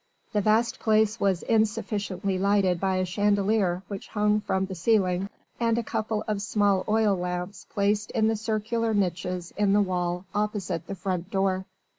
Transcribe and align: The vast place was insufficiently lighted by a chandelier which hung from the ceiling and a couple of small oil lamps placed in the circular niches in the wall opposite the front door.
The 0.33 0.41
vast 0.41 0.79
place 0.79 1.19
was 1.19 1.43
insufficiently 1.43 2.39
lighted 2.39 2.79
by 2.79 2.95
a 2.95 3.05
chandelier 3.05 3.83
which 3.87 4.07
hung 4.07 4.41
from 4.41 4.65
the 4.65 4.73
ceiling 4.73 5.29
and 5.59 5.77
a 5.77 5.83
couple 5.83 6.23
of 6.27 6.41
small 6.41 6.83
oil 6.87 7.15
lamps 7.15 7.67
placed 7.69 8.09
in 8.09 8.27
the 8.27 8.35
circular 8.35 8.95
niches 8.95 9.53
in 9.57 9.73
the 9.73 9.81
wall 9.83 10.25
opposite 10.33 10.87
the 10.87 10.95
front 10.95 11.29
door. 11.29 11.65